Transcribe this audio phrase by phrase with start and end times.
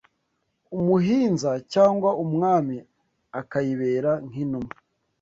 [0.77, 2.77] umuhinza cyangwa umwami
[3.39, 4.73] akayibera nk’intumwa